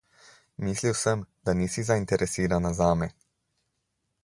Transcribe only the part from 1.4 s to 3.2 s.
da nisi zainteresirana zame.